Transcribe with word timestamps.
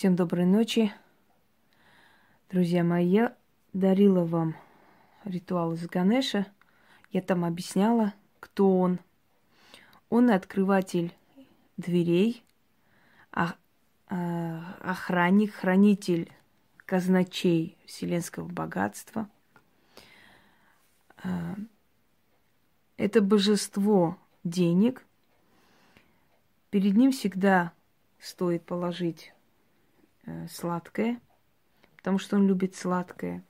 Всем 0.00 0.16
доброй 0.16 0.46
ночи. 0.46 0.90
Друзья 2.50 2.82
мои, 2.82 3.06
я 3.06 3.36
дарила 3.74 4.24
вам 4.24 4.56
ритуал 5.24 5.74
из 5.74 5.86
Ганеша. 5.86 6.46
Я 7.10 7.20
там 7.20 7.44
объясняла, 7.44 8.14
кто 8.40 8.78
он. 8.78 8.98
Он 10.08 10.30
открыватель 10.30 11.14
дверей, 11.76 12.42
а, 13.30 13.56
а, 14.08 14.74
охранник, 14.80 15.52
хранитель 15.52 16.32
казначей 16.86 17.76
вселенского 17.84 18.48
богатства. 18.48 19.28
А, 21.22 21.56
это 22.96 23.20
божество 23.20 24.16
денег. 24.44 25.04
Перед 26.70 26.96
ним 26.96 27.12
всегда 27.12 27.74
стоит 28.18 28.64
положить 28.64 29.34
сладкое, 30.48 31.20
потому 31.96 32.18
что 32.18 32.36
он 32.36 32.46
любит 32.46 32.74
сладкое. 32.74 33.44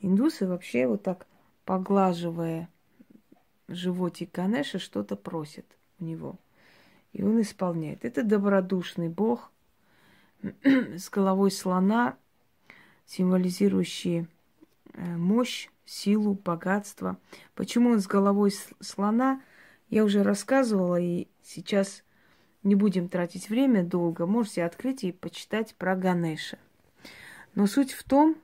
Индусы 0.00 0.46
вообще 0.46 0.86
вот 0.86 1.02
так 1.02 1.26
поглаживая 1.64 2.68
животик 3.68 4.32
Ганеша, 4.32 4.78
что-то 4.78 5.16
просят 5.16 5.66
у 5.98 6.04
него. 6.04 6.38
И 7.12 7.22
он 7.22 7.40
исполняет. 7.40 8.04
Это 8.04 8.22
добродушный 8.22 9.08
бог 9.08 9.50
с 10.62 11.08
головой 11.10 11.50
слона, 11.50 12.16
символизирующий 13.06 14.26
э, 14.92 15.16
мощь, 15.16 15.68
силу, 15.84 16.34
богатство. 16.34 17.18
Почему 17.54 17.90
он 17.90 18.00
с 18.00 18.06
головой 18.06 18.52
слона, 18.80 19.42
я 19.88 20.04
уже 20.04 20.22
рассказывала, 20.22 21.00
и 21.00 21.28
сейчас 21.42 22.02
не 22.66 22.74
будем 22.74 23.08
тратить 23.08 23.48
время 23.48 23.84
долго. 23.84 24.26
Можете 24.26 24.64
открыть 24.64 25.04
и 25.04 25.12
почитать 25.12 25.74
про 25.76 25.94
Ганеша. 25.94 26.58
Но 27.54 27.66
суть 27.66 27.92
в 27.92 28.02
том, 28.02 28.36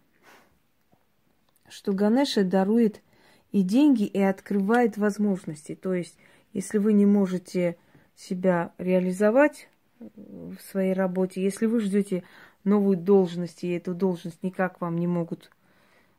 что 1.69 1.93
Ганеша 1.93 2.45
дарует 2.45 3.03
и 3.51 3.63
деньги, 3.63 4.05
и 4.05 4.21
открывает 4.21 4.97
возможности. 4.97 5.75
То 5.75 5.93
есть, 5.93 6.17
если 6.53 6.79
вы 6.79 6.93
не 6.93 7.05
можете 7.05 7.77
себя 8.15 8.73
реализовать 8.79 9.69
в 9.99 10.57
своей 10.71 10.93
работе, 10.93 11.43
если 11.43 11.67
вы 11.67 11.81
ждете 11.81 12.23
новую 12.63 12.97
должность, 12.97 13.65
и 13.65 13.73
эту 13.73 13.93
должность 13.93 14.43
никак 14.45 14.81
вам 14.81 14.99
не 14.99 15.09
могут 15.09 15.51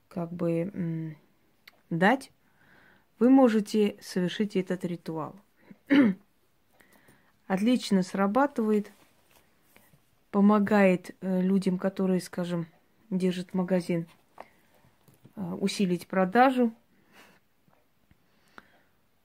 как 0.10 0.32
бы 0.32 1.16
дать, 1.90 2.32
вы 3.18 3.30
можете 3.30 3.96
совершить 4.02 4.58
этот 4.58 4.84
ритуал. 4.84 5.36
Отлично 7.48 8.04
срабатывает, 8.04 8.92
помогает 10.32 11.16
э, 11.22 11.42
людям, 11.42 11.78
которые, 11.78 12.22
скажем, 12.22 12.68
держат 13.10 13.54
магазин, 13.54 14.08
э, 15.36 15.42
усилить 15.60 16.08
продажу, 16.08 16.74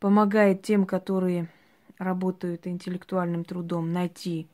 помогает 0.01 0.63
тем, 0.63 0.85
которые 0.85 1.49
работают 1.97 2.67
интеллектуальным 2.67 3.45
трудом, 3.45 3.93
найти, 3.93 4.49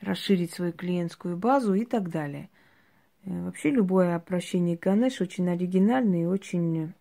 расширить 0.00 0.52
свою 0.52 0.72
клиентскую 0.72 1.36
базу 1.36 1.74
и 1.74 1.86
так 1.86 2.10
далее. 2.10 2.50
Э, 3.24 3.44
вообще 3.44 3.70
любое 3.70 4.14
обращение 4.16 4.76
к 4.76 4.82
Ганеш 4.82 5.22
очень 5.22 5.48
оригинальное 5.48 6.22
и 6.22 6.26
очень, 6.26 6.92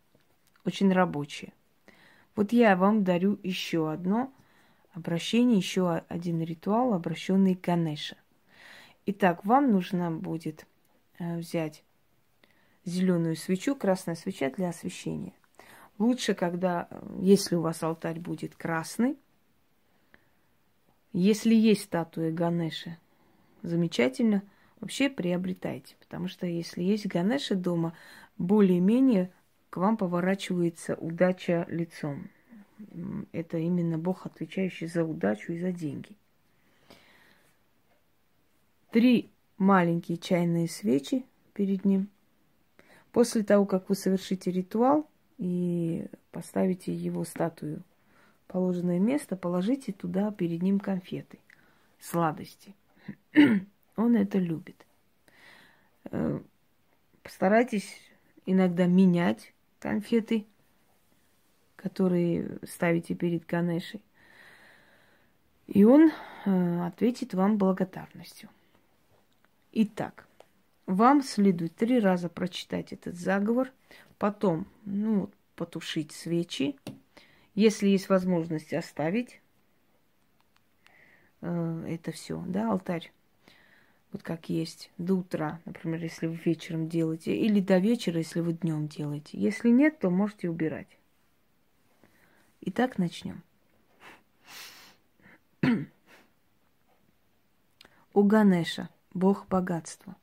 очень 0.65 0.91
рабочее. 0.91 1.51
Вот 2.37 2.53
я 2.53 2.77
вам 2.77 3.03
дарю 3.03 3.37
еще 3.43 3.91
одно 3.91 4.31
обращение, 4.99 5.57
еще 5.57 6.03
один 6.07 6.41
ритуал, 6.41 6.93
обращенный 6.93 7.55
к 7.55 7.65
Ганеша. 7.65 8.17
Итак, 9.05 9.43
вам 9.45 9.71
нужно 9.71 10.11
будет 10.11 10.67
э, 11.17 11.37
взять 11.37 11.83
зеленую 12.85 13.35
свечу, 13.35 13.75
красная 13.75 14.15
свеча 14.15 14.49
для 14.51 14.69
освещения. 14.69 15.33
Лучше, 15.97 16.33
когда, 16.33 16.87
э, 16.89 17.17
если 17.21 17.55
у 17.55 17.61
вас 17.61 17.81
алтарь 17.81 18.19
будет 18.19 18.55
красный, 18.55 19.17
если 21.11 21.55
есть 21.55 21.85
статуя 21.85 22.31
Ганеши, 22.31 22.97
замечательно, 23.63 24.43
вообще 24.79 25.09
приобретайте. 25.09 25.95
Потому 25.99 26.27
что 26.27 26.45
если 26.45 26.83
есть 26.83 27.07
Ганеши 27.07 27.55
дома, 27.55 27.95
более-менее 28.37 29.31
к 29.69 29.77
вам 29.77 29.97
поворачивается 29.97 30.95
удача 30.95 31.65
лицом. 31.69 32.29
Это 33.31 33.57
именно 33.57 33.97
Бог, 33.97 34.25
отвечающий 34.25 34.87
за 34.87 35.03
удачу 35.03 35.53
и 35.53 35.59
за 35.59 35.71
деньги. 35.71 36.15
Три 38.91 39.31
маленькие 39.57 40.17
чайные 40.17 40.67
свечи 40.67 41.25
перед 41.53 41.85
ним. 41.85 42.09
После 43.11 43.43
того, 43.43 43.65
как 43.65 43.89
вы 43.89 43.95
совершите 43.95 44.51
ритуал 44.51 45.07
и 45.37 46.07
поставите 46.31 46.93
его 46.93 47.23
статую 47.23 47.83
положенное 48.47 48.99
место, 48.99 49.35
положите 49.35 49.91
туда 49.91 50.31
перед 50.31 50.61
ним 50.61 50.79
конфеты, 50.79 51.39
сладости. 51.99 52.75
Он 53.95 54.15
это 54.15 54.39
любит. 54.39 54.85
Э, 56.05 56.39
постарайтесь 57.21 57.95
иногда 58.45 58.87
менять 58.87 59.53
конфеты, 59.79 60.45
которые 61.81 62.59
ставите 62.67 63.15
перед 63.15 63.45
Ганешей. 63.45 64.01
И 65.67 65.85
он 65.85 66.11
э, 66.45 66.85
ответит 66.85 67.33
вам 67.33 67.57
благодарностью. 67.57 68.49
Итак, 69.71 70.27
вам 70.87 71.21
следует 71.21 71.75
три 71.75 71.99
раза 71.99 72.27
прочитать 72.27 72.91
этот 72.91 73.15
заговор, 73.15 73.71
потом, 74.17 74.67
ну, 74.83 75.29
потушить 75.55 76.11
свечи, 76.11 76.75
если 77.55 77.87
есть 77.87 78.09
возможность 78.09 78.73
оставить 78.73 79.39
э, 81.41 81.85
это 81.87 82.11
все, 82.11 82.43
да, 82.47 82.71
алтарь, 82.71 83.13
вот 84.11 84.23
как 84.23 84.49
есть, 84.49 84.91
до 84.97 85.13
утра, 85.13 85.61
например, 85.65 86.01
если 86.01 86.27
вы 86.27 86.35
вечером 86.43 86.89
делаете, 86.89 87.35
или 87.35 87.61
до 87.61 87.77
вечера, 87.77 88.17
если 88.17 88.41
вы 88.41 88.53
днем 88.53 88.87
делаете. 88.87 89.37
Если 89.37 89.69
нет, 89.69 89.99
то 89.99 90.09
можете 90.09 90.49
убирать. 90.49 90.98
Итак, 92.61 92.97
начнем. 92.97 93.41
У 98.13 98.23
Ганеша, 98.23 98.89
бог 99.13 99.47
богатства, 99.47 100.15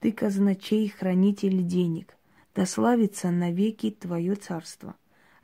ты 0.00 0.12
казначей, 0.12 0.88
хранитель 0.90 1.62
денег, 1.62 2.16
да 2.54 2.66
славится 2.66 3.30
навеки 3.30 3.90
твое 3.90 4.34
царство. 4.34 4.94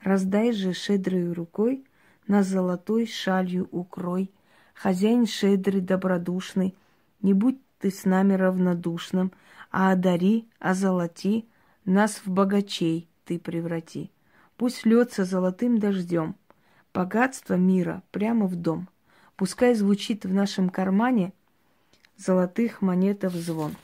Раздай 0.02 0.52
же 0.52 0.74
шедрой 0.74 1.32
рукой, 1.32 1.86
на 2.26 2.42
золотой 2.42 3.06
шалью 3.06 3.68
укрой. 3.70 4.30
Хозяин 4.74 5.26
шедрый, 5.26 5.80
добродушный, 5.80 6.76
не 7.22 7.32
будь 7.32 7.58
ты 7.78 7.90
с 7.90 8.04
нами 8.04 8.34
равнодушным, 8.34 9.32
а 9.70 9.92
одари, 9.92 10.48
озолоти, 10.58 11.48
нас 11.86 12.20
в 12.24 12.28
богачей 12.30 13.08
ты 13.24 13.38
преврати. 13.38 14.10
Пусть 14.56 14.84
льется 14.86 15.24
золотым 15.24 15.78
дождем, 15.78 16.36
богатство 16.94 17.54
мира 17.54 18.02
прямо 18.10 18.46
в 18.46 18.56
дом. 18.56 18.88
Пускай 19.36 19.74
звучит 19.74 20.24
в 20.24 20.32
нашем 20.32 20.70
кармане 20.70 21.32
золотых 22.16 22.80
монетов 22.80 23.34
звон. 23.34 23.74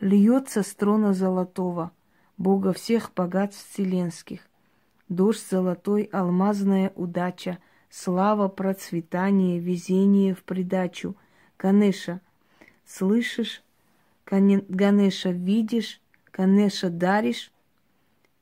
Льется 0.00 0.62
с 0.62 0.74
трона 0.74 1.14
золотого— 1.14 1.90
Бога 2.36 2.72
всех 2.72 3.12
богатств 3.14 3.70
вселенских. 3.70 4.40
Дождь 5.08 5.48
золотой, 5.48 6.04
алмазная 6.12 6.92
удача, 6.96 7.58
слава, 7.90 8.48
процветание, 8.48 9.60
везение 9.60 10.34
в 10.34 10.42
придачу. 10.42 11.16
Ганеша, 11.58 12.20
слышишь? 12.84 13.62
Ганеша, 14.26 15.30
видишь? 15.30 16.00
Ганеша, 16.32 16.90
даришь? 16.90 17.52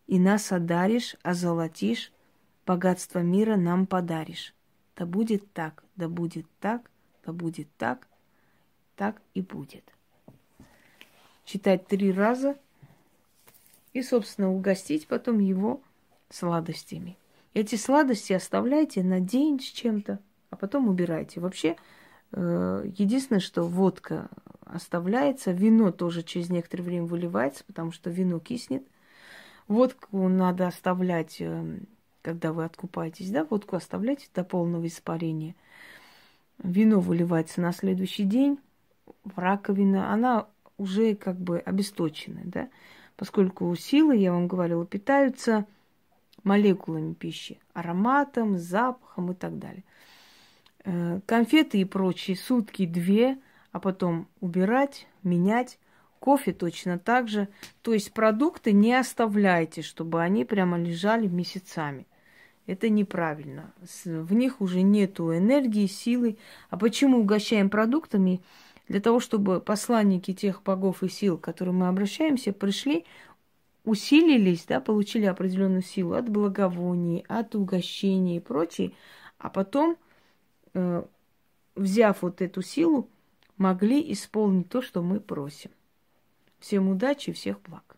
И 0.06 0.18
нас 0.18 0.52
одаришь, 0.52 1.16
озолотишь, 1.22 2.12
богатство 2.66 3.20
мира 3.20 3.56
нам 3.56 3.86
подаришь. 3.86 4.54
Да 4.96 5.06
будет 5.06 5.52
так, 5.52 5.84
да 5.96 6.08
будет 6.08 6.46
так, 6.60 6.90
да 7.24 7.32
будет 7.32 7.68
так, 7.76 8.06
так 8.96 9.22
и 9.34 9.40
будет. 9.40 9.84
Читать 11.44 11.86
три 11.86 12.12
раза– 12.12 12.56
и, 13.92 14.02
собственно, 14.02 14.50
угостить 14.50 15.06
потом 15.06 15.38
его 15.38 15.82
сладостями. 16.30 17.16
Эти 17.54 17.76
сладости 17.76 18.32
оставляйте 18.32 19.02
на 19.02 19.20
день 19.20 19.60
с 19.60 19.64
чем-то, 19.64 20.18
а 20.50 20.56
потом 20.56 20.88
убирайте. 20.88 21.40
Вообще, 21.40 21.76
э, 22.32 22.84
единственное, 22.96 23.40
что 23.40 23.64
водка 23.64 24.30
оставляется, 24.64 25.52
вино 25.52 25.92
тоже 25.92 26.22
через 26.22 26.48
некоторое 26.48 26.84
время 26.84 27.04
выливается, 27.04 27.64
потому 27.64 27.92
что 27.92 28.08
вино 28.08 28.40
киснет. 28.40 28.82
Водку 29.68 30.28
надо 30.28 30.66
оставлять, 30.66 31.36
э, 31.40 31.78
когда 32.22 32.52
вы 32.52 32.64
откупаетесь, 32.64 33.30
да, 33.30 33.44
водку 33.44 33.76
оставляйте 33.76 34.28
до 34.34 34.44
полного 34.44 34.86
испарения. 34.86 35.54
Вино 36.58 37.00
выливается 37.00 37.60
на 37.60 37.72
следующий 37.72 38.24
день, 38.24 38.58
в 39.24 39.38
раковину, 39.38 40.00
она 40.00 40.46
уже 40.78 41.14
как 41.14 41.36
бы 41.36 41.58
обесточена, 41.58 42.40
да, 42.44 42.68
поскольку 43.16 43.74
силы, 43.76 44.16
я 44.16 44.32
вам 44.32 44.48
говорила, 44.48 44.86
питаются 44.86 45.66
молекулами 46.44 47.14
пищи, 47.14 47.58
ароматом, 47.72 48.58
запахом 48.58 49.32
и 49.32 49.34
так 49.34 49.58
далее. 49.58 49.84
Э, 50.84 51.20
конфеты 51.26 51.78
и 51.78 51.84
прочие 51.84 52.36
сутки 52.36 52.86
две, 52.86 53.38
а 53.70 53.80
потом 53.80 54.26
убирать, 54.40 55.06
менять. 55.22 55.78
Кофе 56.22 56.52
точно 56.52 57.00
так 57.00 57.26
же. 57.26 57.48
То 57.82 57.92
есть 57.92 58.12
продукты 58.12 58.70
не 58.70 58.94
оставляйте, 58.94 59.82
чтобы 59.82 60.22
они 60.22 60.44
прямо 60.44 60.78
лежали 60.78 61.26
месяцами. 61.26 62.06
Это 62.66 62.88
неправильно. 62.88 63.72
В 64.04 64.32
них 64.32 64.60
уже 64.60 64.82
нету 64.82 65.36
энергии, 65.36 65.86
силы. 65.88 66.38
А 66.70 66.76
почему 66.76 67.18
угощаем 67.18 67.68
продуктами? 67.68 68.40
Для 68.86 69.00
того, 69.00 69.18
чтобы 69.18 69.60
посланники 69.60 70.32
тех 70.32 70.62
богов 70.62 71.02
и 71.02 71.08
сил, 71.08 71.38
к 71.38 71.40
которым 71.40 71.78
мы 71.78 71.88
обращаемся, 71.88 72.52
пришли, 72.52 73.04
усилились, 73.84 74.64
да, 74.66 74.78
получили 74.80 75.24
определенную 75.24 75.82
силу 75.82 76.14
от 76.14 76.28
благовоний, 76.28 77.24
от 77.26 77.56
угощений 77.56 78.36
и 78.36 78.40
прочее, 78.40 78.92
а 79.38 79.50
потом, 79.50 79.96
э, 80.74 81.02
взяв 81.74 82.22
вот 82.22 82.42
эту 82.42 82.62
силу, 82.62 83.08
могли 83.56 84.12
исполнить 84.12 84.68
то, 84.68 84.82
что 84.82 85.02
мы 85.02 85.18
просим. 85.18 85.72
Всем 86.62 86.88
удачи, 86.88 87.32
всех 87.32 87.60
благ. 87.60 87.96